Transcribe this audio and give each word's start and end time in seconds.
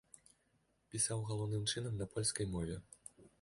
Пісаў 0.95 1.21
галоўным 1.29 1.67
чынам 1.75 1.93
на 2.01 2.09
польскай 2.15 2.45
мове. 2.57 2.81